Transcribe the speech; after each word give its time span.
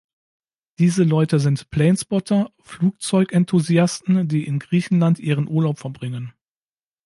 Diese 0.79 1.03
Leute 1.03 1.39
sind 1.39 1.69
plane 1.69 1.95
spotter, 1.95 2.51
Flugzeugenthusiasten, 2.61 4.27
die 4.27 4.47
in 4.47 4.57
Griechenland 4.57 5.19
ihren 5.19 5.47
Urlaub 5.47 5.77
verbringen. 5.77 6.33